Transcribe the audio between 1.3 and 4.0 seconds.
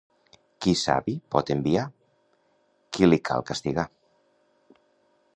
pot enviar, no li cal castigar.